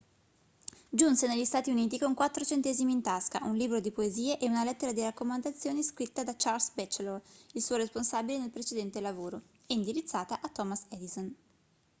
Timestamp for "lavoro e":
8.99-9.75